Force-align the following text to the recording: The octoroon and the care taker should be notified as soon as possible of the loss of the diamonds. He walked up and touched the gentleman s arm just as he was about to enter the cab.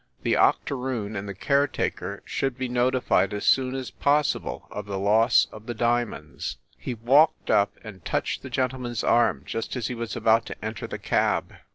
The 0.23 0.35
octoroon 0.35 1.15
and 1.15 1.29
the 1.29 1.35
care 1.35 1.67
taker 1.67 2.23
should 2.25 2.57
be 2.57 2.67
notified 2.67 3.35
as 3.35 3.45
soon 3.45 3.75
as 3.75 3.91
possible 3.91 4.67
of 4.71 4.87
the 4.87 4.97
loss 4.97 5.45
of 5.51 5.67
the 5.67 5.75
diamonds. 5.75 6.57
He 6.75 6.95
walked 6.95 7.51
up 7.51 7.75
and 7.83 8.03
touched 8.03 8.41
the 8.41 8.49
gentleman 8.49 8.93
s 8.93 9.03
arm 9.03 9.43
just 9.45 9.75
as 9.75 9.89
he 9.89 9.93
was 9.93 10.15
about 10.15 10.47
to 10.47 10.65
enter 10.65 10.87
the 10.87 10.97
cab. 10.97 11.53